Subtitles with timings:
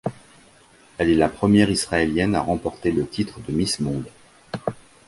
[0.97, 4.09] Elle est la première isralienne à remporter le titre de Miss Monde.